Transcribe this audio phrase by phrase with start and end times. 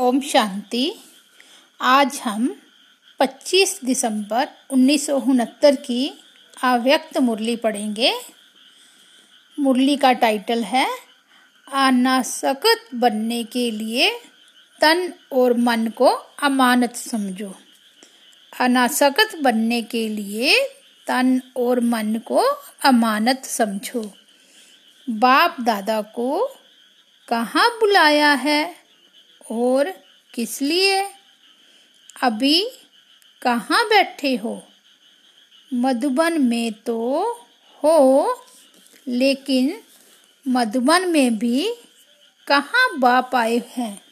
[0.00, 0.94] ओम शांति।
[1.80, 2.56] आज हम
[3.20, 6.20] 25 दिसंबर उन्नीस सौ उनहत्तर की
[6.62, 8.14] अव्यक्त मुरली पढ़ेंगे।
[9.58, 10.98] मुरली का टाइटल है,
[11.72, 14.10] अनासक्त बनने के लिए
[14.80, 16.08] तन और मन को
[16.42, 17.54] अमानत समझो।
[18.60, 20.68] अनासक्त बनने के लिए
[21.06, 22.38] तन और मन को
[22.84, 24.12] अमानत समझो।
[25.10, 26.50] बाप दादा को
[27.28, 28.87] कहाँ बुलाया है?
[29.50, 29.90] और
[30.34, 31.08] किस लिए?
[32.22, 32.70] अभी
[33.42, 34.62] कहाँ बैठे हो?
[35.74, 37.22] मधुबन में तो
[37.84, 38.34] हो,
[39.08, 39.80] लेकिन
[40.48, 41.74] मधुबन में भी
[42.46, 44.02] कहाँ बाप आए हैं?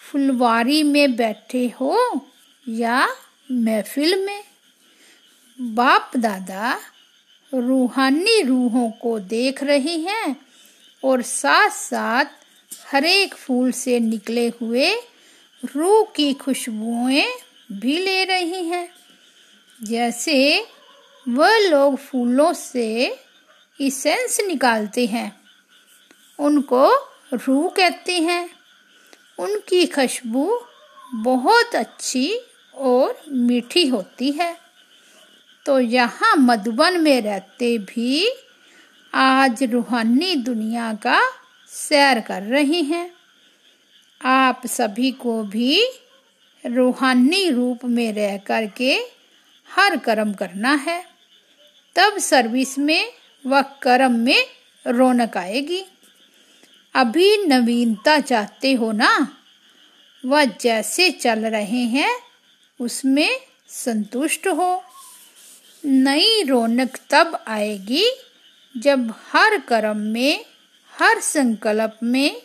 [0.00, 2.26] फुलवारी में बैठे हो
[2.68, 3.08] या
[3.50, 4.44] महफिल में?
[5.60, 6.80] बाप दादा
[7.54, 10.36] रूहानी रूहों को देख रहे हैं
[11.04, 12.24] और साथ साथ
[12.92, 14.94] हर एक फूल से निकले हुए
[15.76, 17.26] रूह की खुशबुएँ
[17.72, 18.94] भी ले रही हैं।
[19.82, 20.66] जैसे
[21.28, 23.18] वह लोग फूलों से
[23.80, 25.40] इसेंस निकालते हैं।
[26.38, 26.96] उनको
[27.32, 28.50] रूह कहते हैं।
[29.38, 30.60] उनकी खुशबू
[31.14, 32.40] बहुत अच्छी
[32.74, 34.56] और मीठी होती है।
[35.66, 38.32] तो यहाँ मधुबन में रहते भी
[39.14, 41.41] आज रूहानी दुनिया का
[41.72, 43.14] सैर कर रहे हैं।
[44.24, 45.86] आप सभी को भी
[46.66, 49.00] रूहानी रूप में रह कर के
[49.76, 51.04] हर कर्म करना है।
[51.96, 53.12] तब सर्विस में
[53.46, 54.46] व कर्म में
[54.86, 55.84] रौनक आएगी।
[56.94, 59.36] अभी नवीनता चाहते हो ना?
[60.26, 62.18] वह जैसे चल रहे हैं,
[62.80, 64.84] उसमें संतुष्ट हो।
[65.84, 68.06] नई रौनक तब आएगी
[68.76, 70.51] जब हर कर्म में
[70.98, 72.42] हर संकल्प में,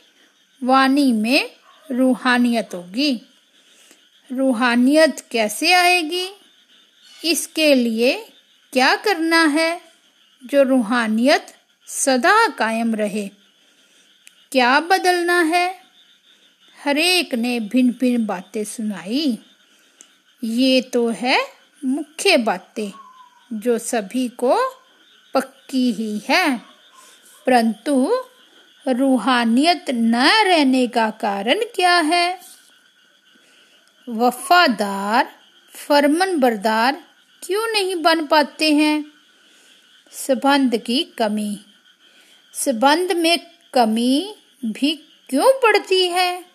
[0.63, 1.49] वाणी में
[1.91, 3.21] रूहानियत होगी।
[4.31, 6.29] रूहानियत कैसे आएगी?
[7.25, 8.25] इसके लिए
[8.73, 9.81] क्या करना है
[10.43, 11.55] जो रूहानियत
[11.87, 13.27] सदा कायम रहे?
[14.51, 15.79] क्या बदलना है?
[16.83, 19.37] हरेक ने भिन्न भिन्न बातें सुनाई।
[20.43, 21.39] ये तो है
[21.85, 22.91] मुख्य बातें,
[23.53, 24.57] जो सभी को
[25.33, 26.57] पक्की ही है।
[27.45, 28.23] परंतु
[28.87, 30.15] रूहानियत न
[30.45, 32.39] रहने का कारण क्या है?
[34.09, 35.31] वफादार
[35.71, 37.03] फरमन बरदार
[37.43, 39.05] क्यों नहीं बन पाते हैं?
[40.11, 41.59] संबंध की कमी।
[42.53, 43.39] संबंध में
[43.73, 44.93] कमी भी
[45.29, 46.45] क्यों पड़ती है?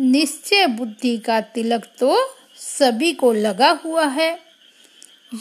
[0.00, 4.38] निश्चय बुद्धि का तिलक तो सभी को लगा हुआ है।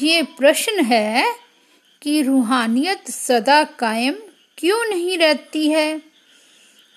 [0.02, 1.36] ये प्रश्न है
[2.02, 4.16] कि रूहानियत सदा कायम
[4.62, 6.02] क्यों नहीं रहती है?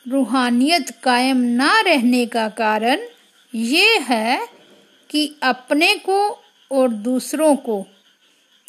[0.08, 3.00] रूहानियत कायम ना रहने का कारण
[3.54, 4.48] ये है
[5.10, 6.42] कि अपने को
[6.72, 7.86] और दूसरों को,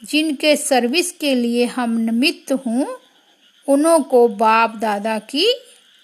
[0.03, 2.97] जिनके सर्विस के लिए हम निमित्त हूँ,
[3.67, 5.61] उन्हों को बाप दादा की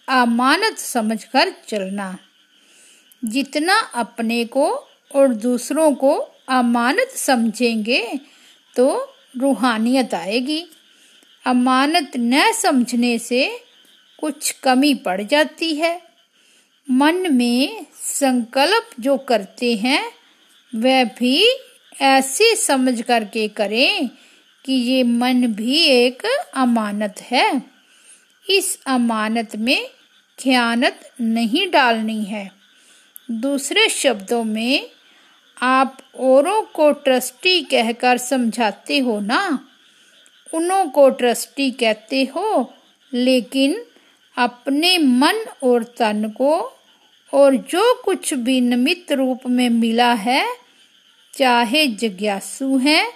[0.09, 2.17] अमानत समझकर चलना।
[3.25, 4.71] जितना अपने को
[5.15, 6.17] और दूसरों को
[6.49, 8.19] अमानत समझेंगे
[8.75, 10.65] तो रूहानियत आएगी।
[11.45, 13.59] अमानत न समझने से
[14.19, 16.01] कुछ कमी पड़ जाती है।
[16.89, 20.11] मन में संकल्प जो करते हैं,
[20.75, 21.59] वह भी
[22.01, 24.09] ऐसे समझ करके करें
[24.65, 27.63] कि ये मन भी एक अमानत है।
[28.49, 29.87] इस अमानत में
[30.43, 32.51] ख्यानत नहीं डालनी है।
[33.31, 34.91] दूसरे शब्दों में
[35.61, 39.67] आप औरों को ट्रस्टी कहकर समझाते हो ना
[40.53, 42.73] उन्हों को ट्रस्टी कहते हो,
[43.13, 43.85] लेकिन
[44.37, 46.77] अपने मन और तन को
[47.33, 50.47] और जो कुछ भी निमित्त रूप में मिला है,
[51.37, 53.11] चाहे जिज्ञासु है,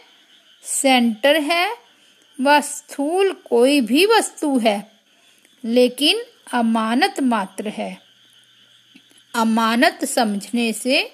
[0.64, 1.76] सेंटर है,
[2.42, 4.92] व स्थूल कोई भी वस्तु है,
[5.66, 6.18] लेकिन
[6.54, 8.02] अमानत मात्र है।
[9.36, 11.12] अमानत समझने से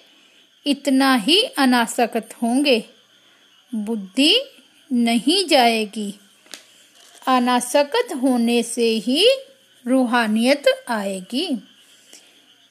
[0.66, 2.84] इतना ही अनासक्त होंगे।
[3.76, 4.36] बुद्धि
[4.92, 6.20] नहीं जाएगी।
[7.28, 9.28] अनासक्त होने से ही
[9.88, 11.64] रूहानियत आएगी।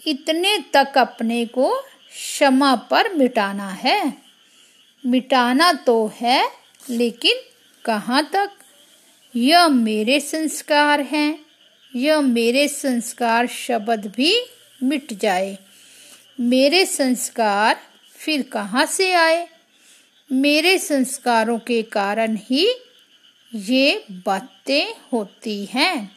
[0.06, 1.80] इतने तक अपने को
[2.12, 4.14] क्षमा पर मिटाना है।
[5.06, 6.48] मिटाना तो है,
[6.90, 7.36] लेकिन
[7.84, 8.50] कहाँ तक?
[9.36, 11.46] यह मेरे संस्कार हैं।
[11.96, 14.46] यह मेरे संस्कार शब्द भी
[14.82, 15.58] मिट जाए।
[16.40, 17.76] मेरे संस्कार
[18.16, 19.59] फिर कहाँ से आए?
[20.32, 22.74] मेरे संस्कारों के कारण ही
[23.54, 26.12] ये बातें होती हैं।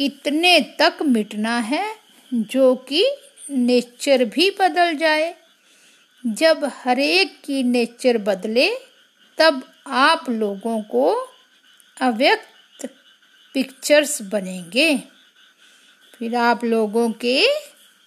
[0.00, 1.96] इतने तक मिटना है
[2.34, 3.10] जो कि
[3.50, 5.34] नेचर भी बदल जाए।
[6.26, 8.74] जब हरेक की नेचर बदले,
[9.38, 11.28] तब आप लोगों को
[12.00, 12.86] अव्यक्त
[13.54, 14.98] पिक्चर्स बनेंगे।
[16.18, 17.46] फिर आप लोगों के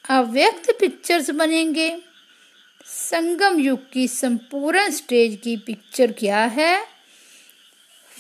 [0.10, 2.07] अव्यक्त पिक्चर्स बनेंगे।
[3.12, 6.86] संगम युग की संपूर्ण स्टेज की पिक्चर क्या है?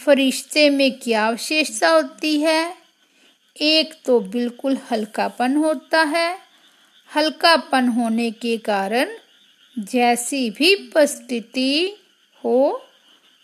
[0.05, 2.75] फरिश्ते में क्या विशेषता होती है?
[3.61, 6.39] एक तो बिल्कुल हल्कापन होता है।
[7.15, 9.09] हल्कापन होने के कारण
[9.79, 11.97] जैसी भी परिस्थिति
[12.43, 12.85] हो,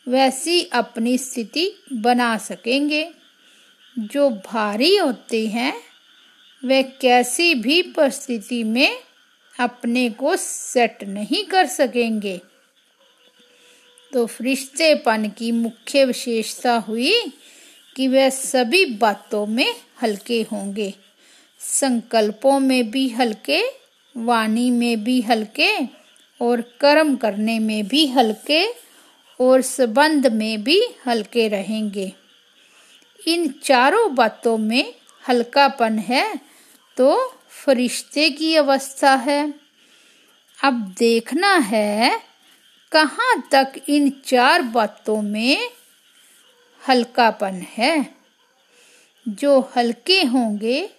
[0.07, 3.11] वैसी अपनी स्थिति बना सकेंगे।
[3.99, 5.81] जो भारी होते हैं,
[6.65, 8.99] वे कैसी भी परिस्थिति में
[9.59, 12.41] अपने को सेट नहीं कर सकेंगे।
[14.11, 17.13] तो फरिश्तेपन की मुख्य विशेषता हुई
[17.95, 20.93] कि वे सभी बातों में हल्के होंगे।
[21.59, 23.61] संकल्पों में भी हल्के,
[24.15, 25.71] वाणी में भी हल्के
[26.41, 28.65] और कर्म करने में भी हल्के
[29.39, 32.11] और संबंध में भी हल्के रहेंगे।
[33.27, 34.93] इन चारों बातों में
[35.29, 36.25] हल्कापन है
[36.97, 37.15] तो
[37.65, 39.53] फरिश्ते की अवस्था है।
[40.63, 42.21] अब देखना है
[42.91, 45.69] कहाँ तक इन चार बातों में
[46.89, 48.15] हल्कापन है।
[49.27, 50.89] जो हल्के होंगे,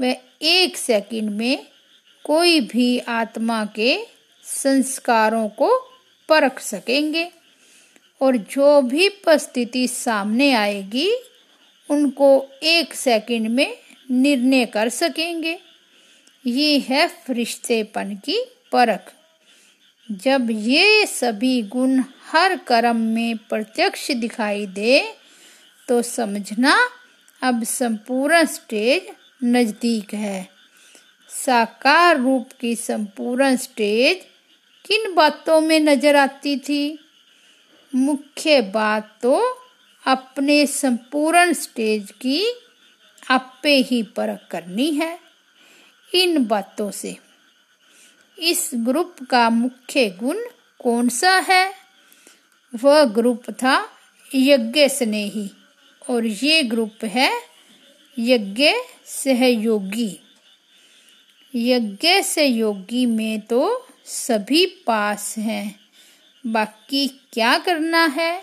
[0.00, 1.66] वह एक सेकंड में
[2.24, 4.06] कोई भी आत्मा के
[4.44, 5.78] संस्कारों को
[6.28, 7.30] परख सकेंगे
[8.20, 11.12] और जो भी परिस्थिति सामने आएगी,
[11.90, 13.76] उनको एक सेकंड में
[14.10, 15.65] निर्णय कर सकेंगे।
[16.46, 18.38] ये है फरिश्तेपन की
[18.72, 19.12] परख।
[20.08, 25.00] जब ये सभी गुण हर कर्म में प्रत्यक्ष दिखाई दे
[25.88, 26.76] तो समझना
[27.42, 29.08] अब संपूर्ण स्टेज
[29.44, 30.48] नज़दीक है।
[31.30, 34.24] साकार रूप की संपूर्ण स्टेज
[34.84, 36.98] किन बातों में नज़र आती थी?
[37.92, 39.38] मुख्य बात तो
[40.04, 42.42] अपने संपूर्ण स्टेज की
[43.22, 45.25] आपे ही परख करनी है।
[46.14, 47.16] इन बातों से।
[48.38, 50.38] इस ग्रुप का मुख्य गुण
[50.80, 51.72] कौन सा है?
[52.72, 53.74] वह ग्रुप था
[54.34, 55.50] यज्ञ स्नेही
[56.10, 57.30] और ये ग्रुप है
[58.18, 58.70] यज्ञ
[59.06, 60.20] सहयोगी।
[61.54, 65.74] यज्ञ सहयोगी में तो सभी पास हैं,
[66.46, 68.42] बाकी क्या करना है?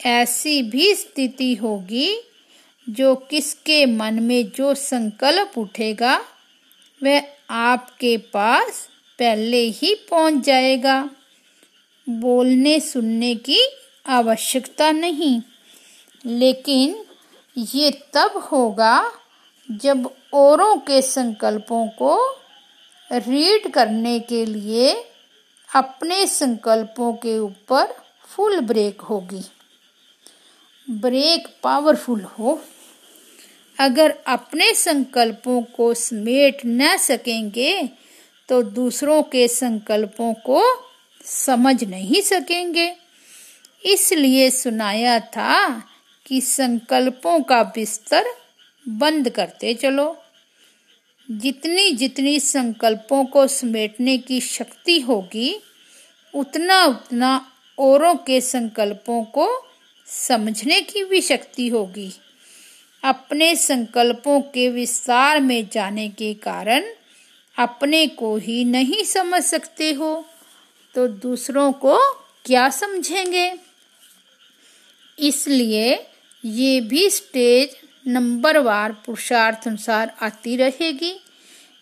[0.00, 2.16] ऐसी भी स्थिति होगी
[2.86, 6.18] जो किसके मन में जो संकल्प उठेगा
[7.02, 8.88] वह आपके पास
[9.18, 11.10] पहले ही पहुँच जाएगा।
[12.08, 13.68] बोलने सुनने की
[14.06, 15.40] आवश्यकता नहीं।
[16.26, 17.04] लेकिन
[17.58, 19.12] ये तब होगा
[19.70, 22.30] जब औरों के संकल्पों को
[23.12, 25.04] रीड करने के लिए
[25.74, 27.96] अपने संकल्पों के ऊपर
[28.28, 29.42] फुल ब्रेक होगी।
[30.90, 32.64] ब्रेक पावरफुल हो।
[33.78, 37.88] अगर अपने संकल्पों को समेट न सकेंगे
[38.48, 40.62] तो दूसरों के संकल्पों को
[41.24, 42.96] समझ नहीं सकेंगे।
[43.84, 45.82] इसलिए सुनाया था
[46.26, 48.26] कि संकल्पों का बिस्तर
[48.88, 50.16] बंद करते चलो।
[51.30, 55.60] जितनी जितनी संकल्पों को समेटने की शक्ति होगी,
[56.34, 59.48] उतना उतना औरों के संकल्पों को
[60.06, 62.12] समझने की भी शक्ति होगी।
[63.06, 66.84] अपने संकल्पों के विस्तार में जाने के कारण
[67.58, 70.26] अपने को ही नहीं समझ सकते हो
[70.94, 71.98] तो दूसरों को
[72.44, 73.54] क्या समझेंगे?
[75.18, 76.06] इसलिए
[76.44, 81.20] ये भी स्टेज नंबर नंबरवार पुरुषार्थ अनुसार आती रहेगी।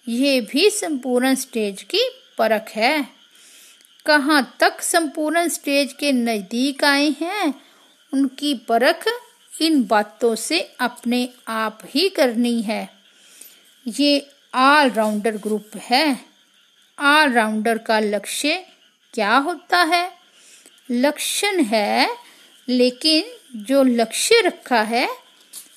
[0.08, 3.08] ये भी संपूर्ण स्टेज की परख है।
[4.06, 7.54] कहाँ तक संपूर्ण स्टेज के नज़दीक आए हैं,
[8.12, 9.04] उनकी परख
[9.60, 12.88] इन बातों से अपने आप ही करनी है।
[13.88, 16.16] ये ऑल राउंडर ग्रुप है।
[17.00, 18.66] ऑल राउंडर का लक्ष्य
[19.14, 20.12] क्या होता है?
[20.90, 22.08] लक्षण है,
[22.68, 23.22] लेकिन
[23.62, 25.08] जो लक्ष्य रखा है,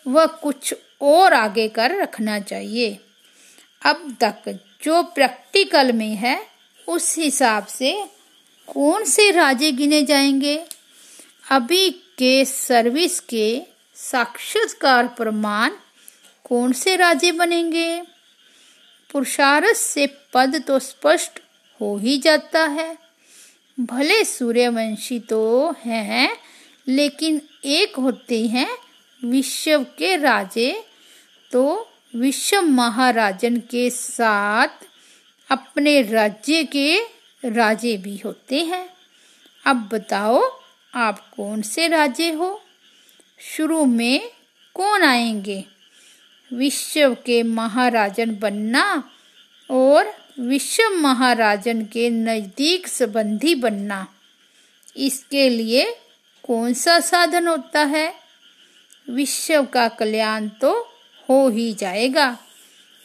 [0.08, 2.96] वह कुछ और आगे कर रखना चाहिए।
[3.86, 6.48] अब तक जो प्रैक्टिकल में है,
[6.88, 8.06] उस हिसाब से
[8.68, 10.66] कौन से राजे गिने जाएँगे?
[11.52, 13.62] अभी के सर्विस के
[13.96, 15.72] साक्षात्कार प्रमाण
[16.44, 18.02] कौन से राजे बनेंगे?
[19.12, 21.40] पुरुषार्थ से पद तो स्पष्ट
[21.82, 22.98] हो ही जाता है।
[23.80, 26.38] भले सूर्यवंशी तो हैं,
[26.88, 28.70] लेकिन एक होते हैं
[29.26, 30.84] विश्व के राजे।
[31.52, 34.68] तो विश्व महाराजन के साथ
[35.50, 36.98] अपने राज्य के
[37.46, 38.90] राजे भी होते हैं।
[39.66, 40.67] अब बताओ
[40.98, 42.62] आप कौन से राजे हो?
[43.40, 44.20] शुरू में
[44.74, 45.66] कौन आएँगे?
[46.54, 49.04] विश्व के महाराजन बनना
[49.70, 50.06] और
[50.40, 54.06] विश्व महाराजन के नज़दीक संबंधी बनना।
[54.96, 55.86] इसके लिए
[56.44, 58.14] कौन सा साधन होता है?
[59.10, 60.74] विश्व का कल्याण तो
[61.30, 62.38] हो ही जाएगा,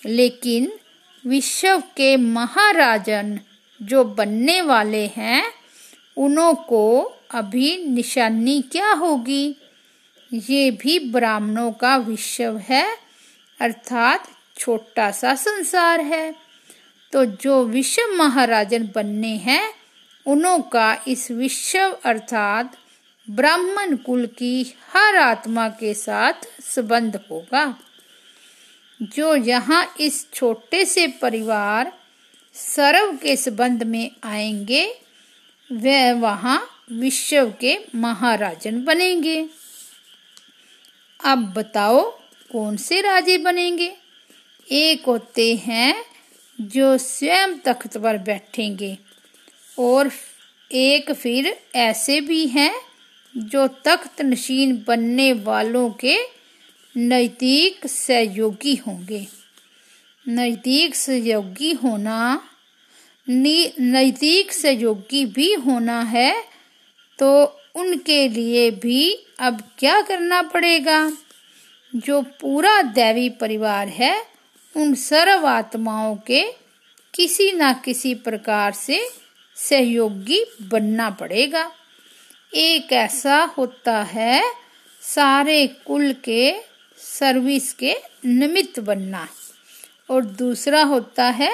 [0.07, 0.73] लेकिन
[1.27, 3.39] विश्व के महाराजन
[3.83, 5.43] जो बनने वाले हैं
[6.17, 9.57] उन्हों को अभी निशानी क्या होगी?
[10.33, 12.97] ये भी ब्राह्मणों का विश्व है,
[13.61, 16.35] अर्थात छोटा सा संसार है।
[17.13, 19.75] तो जो विश्व महाराजन बनने हैं
[20.27, 22.65] उन्हों का इस विश्व, अर्थात
[23.31, 27.77] ब्राह्मण कुल की हर आत्मा के साथ संबंध होगा।
[29.03, 31.93] जो यहाँ इस छोटे से परिवार,
[32.55, 35.01] सर्व के संबंध में आएँगे,
[35.73, 39.49] वह वहाँ विश्व के महाराजन बनेंगे।
[41.25, 42.11] अब बताओ,
[42.53, 43.93] कौन से राजे बनेंगे?
[44.71, 45.95] एक होते हैं
[46.61, 48.99] जो स्वयं तख्त पर बैठेंगे
[49.79, 50.11] और
[50.71, 52.75] एक फिर ऐसे भी हैं
[53.37, 56.17] जो तख्त नशीन बनने वालों के
[56.97, 59.27] नज़दीक सहयोगी होंगे।
[60.29, 62.49] नज़दीक सहयोगी होना
[63.29, 66.52] नज़दीक सहयोगी भी होना है
[67.19, 71.13] तो उनके लिए भी अब क्या करना पड़ेगा?
[71.97, 74.27] जो पूरा दैवी परिवार है,
[74.77, 76.45] उन सर्व आत्माओं के
[77.15, 79.09] किसी न किसी प्रकार से
[79.57, 81.73] सहयोगी बनना पड़ेगा।
[82.55, 84.53] एक ऐसा होता है,
[85.03, 86.55] सारे कुल के
[86.99, 87.95] सर्विस के
[88.27, 89.29] निमित्त बनना।
[90.11, 91.53] और दूसरा होता है,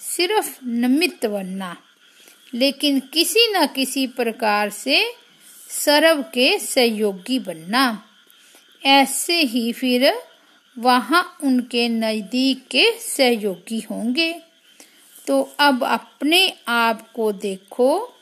[0.00, 1.76] सिर्फ़ निमित्त बनना।
[2.54, 5.14] लेकिन किसी न किसी प्रकार से
[5.68, 8.02] सर्व के सहयोगी बनना।
[8.84, 10.14] ऐसे ही फिर
[10.78, 14.40] वहाँ उनके नज़दीक के सहयोगी होंगे।
[15.26, 18.14] तो अब अपने आप को देखो,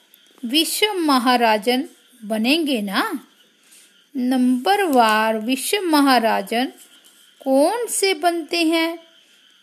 [0.44, 1.88] विश्व महाराजन
[2.24, 3.26] बनेंगे ना?
[4.16, 6.72] नंबर वार विश्व महाराजन
[7.44, 8.98] कौन से बनते हैं?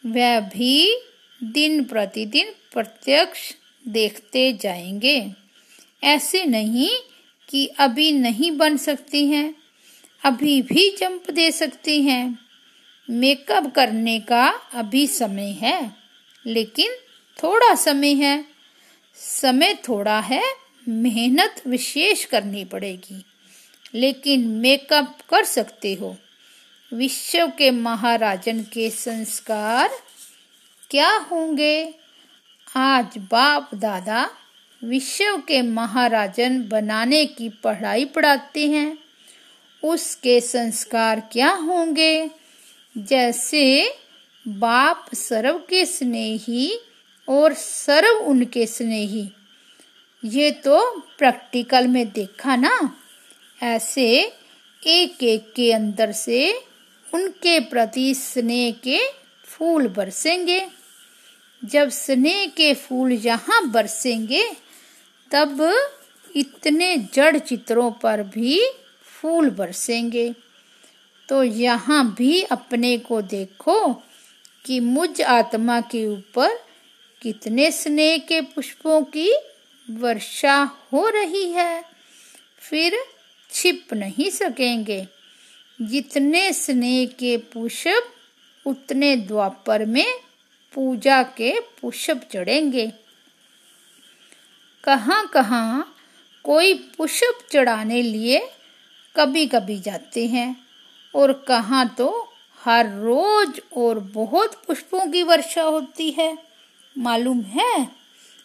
[0.06, 1.02] वह भी
[1.44, 3.54] दिन प्रतिदिन प्रत्यक्ष
[3.88, 5.32] देखते जाएँगे।
[6.04, 6.90] ऐसे नहीं
[7.50, 9.56] कि अभी नहीं बन सकती हैं,
[10.24, 12.40] अभी भी जंप दे सकती हैं।
[13.10, 15.92] मेकअप करने का अभी समय है,
[16.46, 16.92] लेकिन
[17.44, 18.46] थोड़ा समय है।
[19.16, 20.44] समय थोड़ा है,
[20.90, 23.24] मेहनत विशेष करनी पड़ेगी।
[23.96, 26.18] लेकिन मेकअप कर सकते हो।
[26.94, 29.90] विश्व के महाराजन के संस्कार
[30.92, 31.94] क्या होंगे?
[32.76, 34.30] आज बाप दादा
[34.84, 38.98] विश्व के महाराजन बनाने की पढ़ाई पढ़ाते हैं।
[39.84, 42.32] उसके संस्कार क्या होंगे?
[42.98, 43.96] जैसे
[44.48, 46.80] बाप सर्व के स्नेही
[47.30, 49.32] और सर्व उनके स्नेही।
[50.26, 52.96] ये तो प्रैक्टिकल में देखा ना?
[53.64, 54.34] ऐसे
[54.88, 56.62] एक एक के अंदर से
[57.14, 59.00] उनके प्रति स्नेह के
[59.46, 60.77] फूल बरसेंगे।
[61.66, 64.50] जब स्नेह के फूल यहाँ बरसेंगे,
[65.32, 65.74] तब
[66.36, 68.62] इतने जड़ चित्रों पर भी
[69.22, 70.34] फूल बरसेंगे।
[71.30, 73.94] तो यहाँ भी अपने को देखो
[74.66, 76.50] कि मुझ आत्मा के ऊपर
[77.22, 79.36] कितने स्नेह के पुष्पों की
[79.90, 81.84] वर्षा हो रही है।
[82.60, 82.98] फिर
[83.52, 85.08] छिप नहीं सकेंगे।
[85.82, 88.04] जितने स्नेह के पुष्प
[88.68, 90.27] उतने द्वापर में
[90.78, 92.94] पूजा के पुष्प चढ़ेंगे।
[94.84, 95.96] कहाँ कहाँ
[96.44, 98.50] कोई पुष्प चढ़ाने लिए
[99.16, 100.56] कभी कभी जाते हैं
[101.16, 102.34] और कहाँ तो
[102.66, 106.38] हर रोज और बहुत पुष्पों की वर्षा होती है।
[106.98, 107.88] मालूम है?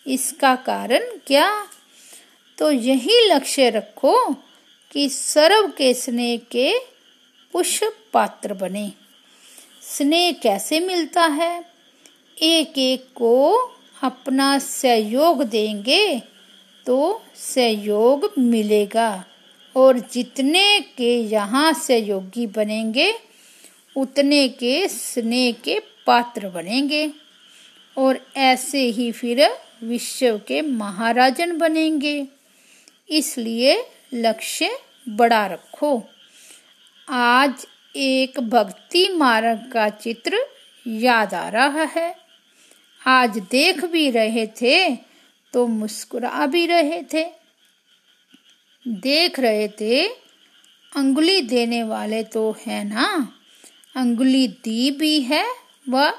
[0.07, 1.67] इसका कारण क्या?
[2.59, 4.33] तो यही लक्ष्य रखो
[4.93, 6.79] कि सर्व के स्नेह के
[7.53, 8.93] पुष्प पात्र बने।
[9.83, 11.72] स्नेह कैसे मिलता है?
[12.41, 13.53] एक एक को
[14.03, 16.23] अपना सहयोग देंगे
[16.87, 19.25] तो सहयोग मिलेगा।
[19.77, 23.13] और जितने के यहाँ सहयोगी बनेंगे,
[23.97, 27.11] उतने के स्नेह के पात्र बनेंगे।
[27.99, 29.49] और ऐसे ही फिर
[29.83, 32.27] विश्व के महाराजन बनेंगे।
[33.11, 33.83] इसलिए
[34.15, 36.03] लक्ष्य बड़ा रखो।
[37.09, 40.39] आज एक भक्ति मार्ग का चित्र
[40.87, 42.22] याद आ रहा है।
[43.07, 44.97] आज देख भी रहे थे
[45.53, 47.25] तो मुस्कुरा भी रहे थे।
[48.89, 50.07] देख रहे थे,
[50.93, 53.33] अंगुली देने वाले तो है ना।
[53.97, 55.45] अंगुली दी भी है
[55.89, 56.13] व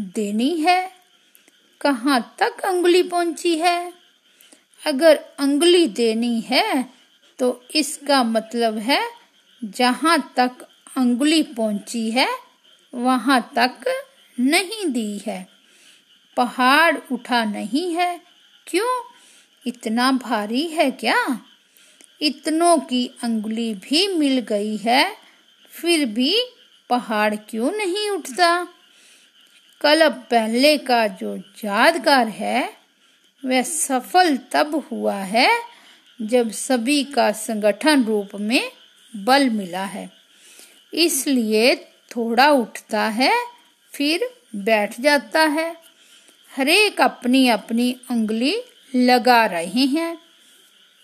[0.00, 0.90] देनी है।
[1.80, 3.92] कहाँ तक अंगुली पहुँची है?
[4.86, 6.88] अगर अंगुली देनी है
[7.38, 9.00] तो इसका मतलब है,
[9.64, 10.66] जहाँ तक
[10.96, 12.28] अंगुली पहुँची है,
[12.94, 14.04] वहाँ तक
[14.40, 15.49] नहीं दी है।
[16.36, 18.20] पहाड़ उठा नहीं है?
[18.66, 19.02] क्यों?
[19.66, 21.40] इतना भारी है क्या?
[22.20, 25.16] इतनों की अंगुली भी मिल गई है,
[25.70, 26.42] फिर भी
[26.88, 28.68] पहाड़ क्यों नहीं उठता?
[29.80, 32.74] कल पहले का जो यादगार है,
[33.44, 35.60] वह सफल तब हुआ है
[36.22, 38.72] जब सभी का संगठन रूप में
[39.16, 40.10] बल मिला है।
[40.94, 41.74] इसलिए
[42.10, 43.34] थोड़ा उठता है,
[43.92, 45.89] फिर बैठ जाता है।
[46.56, 48.62] हरेक अपनी अपनी उंगली
[48.94, 50.18] लगा रहे हैं।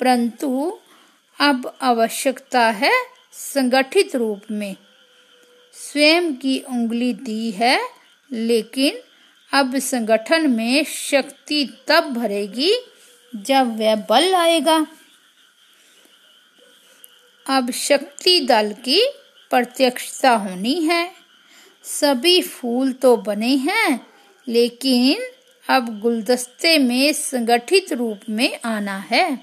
[0.01, 0.79] परंतु
[1.41, 2.93] अब आवश्यकता है
[3.33, 4.77] संगठित रूप में।
[5.73, 7.89] स्वयं की उंगली दी है,
[8.33, 8.99] लेकिन
[9.53, 12.79] अब संगठन में शक्ति तब भरेगी
[13.37, 14.87] जब वह बल आएगा।
[17.47, 19.09] अब शक्ति दल की
[19.51, 21.13] प्रत्यक्षता होनी है।
[21.85, 24.07] सभी फूल तो बने हैं,
[24.49, 25.36] लेकिन
[25.69, 29.39] अब गुलदस्ते में संगठित रूप में आना है।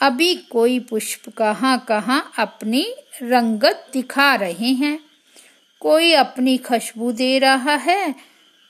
[0.00, 5.00] अभी कोई पुष्प कहाँ कहाँ अपनी रंगत दिखा रहे हैं।
[5.80, 8.14] कोई अपनी खुशबू दे रहा है,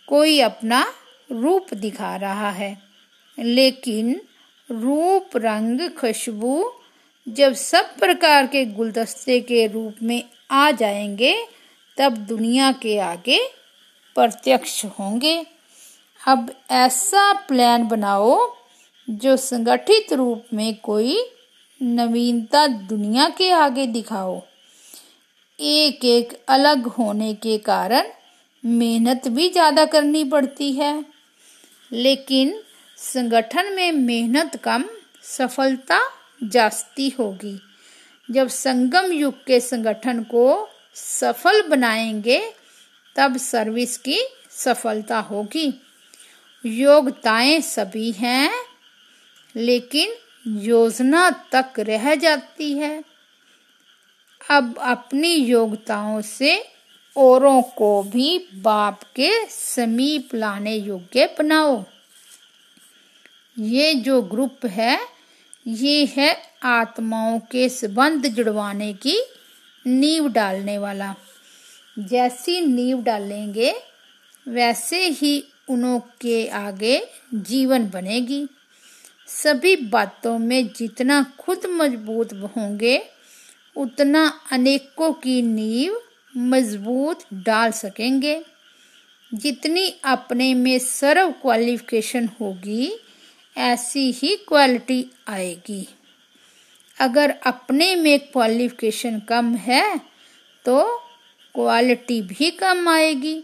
[0.09, 0.93] कोई अपना
[1.33, 2.83] रूप दिखा रहा है।
[3.39, 4.21] लेकिन
[4.71, 6.73] रूप, रंग, खुशबू
[7.29, 11.45] जब सब प्रकार के गुलदस्ते के रूप में आ जाएँगे,
[11.99, 13.49] तब दुनिया के आगे
[14.15, 15.54] प्रत्यक्ष होंगे।
[16.27, 18.57] अब ऐसा प्लान बनाओ
[19.11, 21.31] जो संगठित रूप में कोई
[21.83, 24.43] नवीनता दुनिया के आगे दिखाओ।
[25.61, 28.03] एक एक अलग होने के कारण
[28.65, 31.05] मेहनत भी ज़्यादा करनी पड़ती है।
[31.93, 32.63] लेकिन
[32.97, 34.85] संगठन में मेहनत कम,
[35.23, 36.01] सफलता
[36.45, 37.61] जास्ती होगी।
[38.31, 42.53] जब संगम युग के संगठन को सफल बनाएँगे,
[43.17, 44.19] तब सर्विस की
[44.51, 45.81] सफलता होगी।
[46.67, 48.51] योग्यताएँ सभी हैं,
[49.57, 50.13] लेकिन
[50.47, 53.05] योजना तक रह जाती है।
[54.51, 56.65] अब अपनी योग्यताओं से
[57.17, 61.85] औरों को भी बाप के समीप लाने योग्य बनाओ।
[63.59, 65.01] ये जो ग्रुप है,
[65.67, 69.25] ये है आत्माओं के संबंध जुड़वाने की
[69.87, 71.15] नींव डालने वाला।
[71.99, 73.75] जैसी नींव डालेंगे,
[74.49, 77.01] वैसे ही उनों के आगे
[77.35, 78.47] जीवन बनेगी।
[79.29, 83.03] सभी बातों में जितना खुद मज़बूत होंगे,
[83.77, 86.01] उतना अनेकों की नींव
[86.37, 88.43] मज़बूत डाल सकेंगे।
[89.35, 92.93] जितनी अपने में सर्व क्वालिफिकेशन होगी,
[93.57, 95.89] ऐसी ही क्वालिटी आएगी।
[97.01, 100.01] अगर अपने में क्वालिफिकेशन कम है
[100.65, 100.83] तो
[101.55, 103.43] क्वालिटी भी कम आएगी।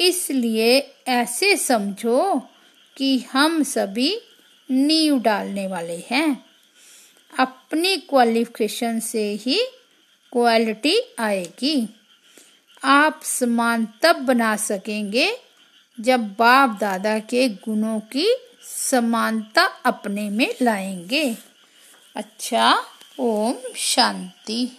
[0.00, 2.48] इसलिए ऐसे समझो
[2.96, 4.20] कि हम सभी
[4.70, 6.44] नींव डालने वाले हैं।
[7.38, 9.66] अपनी क्वालिफिकेशन से ही
[10.32, 11.88] क्वालिटी आएगी।
[12.84, 15.36] आप समान तब बना सकेंगे
[16.00, 21.36] जब बाप दादा के गुणों की समानता अपने में लाएँगे।
[22.16, 22.84] अच्छा
[23.18, 24.78] ओम शांति।